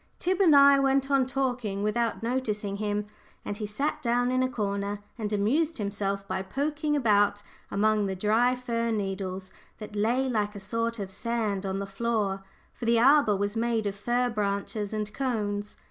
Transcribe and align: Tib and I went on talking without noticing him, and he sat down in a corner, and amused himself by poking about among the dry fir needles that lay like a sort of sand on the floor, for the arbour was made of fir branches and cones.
Tib 0.17 0.39
and 0.41 0.55
I 0.55 0.79
went 0.79 1.11
on 1.11 1.27
talking 1.27 1.83
without 1.83 2.23
noticing 2.23 2.77
him, 2.77 3.05
and 3.45 3.55
he 3.57 3.67
sat 3.67 4.01
down 4.01 4.31
in 4.31 4.41
a 4.41 4.49
corner, 4.49 5.03
and 5.15 5.31
amused 5.31 5.77
himself 5.77 6.27
by 6.27 6.41
poking 6.41 6.95
about 6.95 7.43
among 7.69 8.07
the 8.07 8.15
dry 8.15 8.55
fir 8.55 8.89
needles 8.89 9.51
that 9.77 9.95
lay 9.95 10.27
like 10.27 10.55
a 10.55 10.59
sort 10.59 10.97
of 10.97 11.11
sand 11.11 11.67
on 11.67 11.77
the 11.77 11.85
floor, 11.85 12.41
for 12.73 12.85
the 12.85 12.97
arbour 12.97 13.35
was 13.35 13.55
made 13.55 13.85
of 13.85 13.93
fir 13.95 14.27
branches 14.27 14.91
and 14.91 15.13
cones. 15.13 15.77